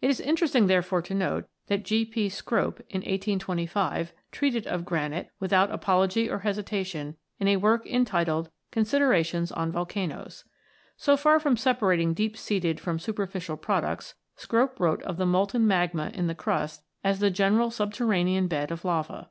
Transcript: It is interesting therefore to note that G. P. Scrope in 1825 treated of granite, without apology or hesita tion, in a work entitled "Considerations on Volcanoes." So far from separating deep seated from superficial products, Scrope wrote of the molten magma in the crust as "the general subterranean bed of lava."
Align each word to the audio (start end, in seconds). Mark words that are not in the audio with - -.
It 0.00 0.10
is 0.10 0.20
interesting 0.20 0.68
therefore 0.68 1.02
to 1.02 1.12
note 1.12 1.48
that 1.66 1.82
G. 1.82 2.04
P. 2.04 2.28
Scrope 2.28 2.78
in 2.88 3.00
1825 3.00 4.12
treated 4.30 4.64
of 4.64 4.84
granite, 4.84 5.30
without 5.40 5.72
apology 5.72 6.30
or 6.30 6.42
hesita 6.42 6.86
tion, 6.86 7.16
in 7.40 7.48
a 7.48 7.56
work 7.56 7.84
entitled 7.84 8.48
"Considerations 8.70 9.50
on 9.50 9.72
Volcanoes." 9.72 10.44
So 10.96 11.16
far 11.16 11.40
from 11.40 11.56
separating 11.56 12.14
deep 12.14 12.36
seated 12.36 12.78
from 12.78 13.00
superficial 13.00 13.56
products, 13.56 14.14
Scrope 14.36 14.78
wrote 14.78 15.02
of 15.02 15.16
the 15.16 15.26
molten 15.26 15.66
magma 15.66 16.12
in 16.14 16.28
the 16.28 16.36
crust 16.36 16.84
as 17.02 17.18
"the 17.18 17.28
general 17.32 17.72
subterranean 17.72 18.46
bed 18.46 18.70
of 18.70 18.84
lava." 18.84 19.30